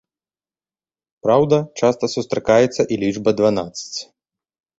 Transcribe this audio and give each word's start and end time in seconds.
Праўда, 1.27 1.57
часта 1.81 2.05
сустракаецца 2.15 2.81
і 2.91 2.99
лічба 3.05 3.29
дванаццаць. 3.43 3.99